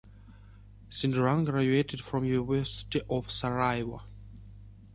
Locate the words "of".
3.07-3.29